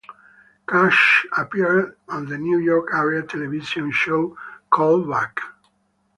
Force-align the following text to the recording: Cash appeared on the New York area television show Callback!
Cash 0.67 1.27
appeared 1.37 1.95
on 2.09 2.25
the 2.25 2.35
New 2.35 2.57
York 2.57 2.89
area 2.91 3.21
television 3.21 3.91
show 3.91 4.35
Callback! 4.71 5.37